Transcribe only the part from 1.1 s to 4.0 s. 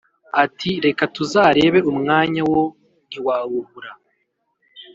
tuzarebe umwanya wo ntiwawubura"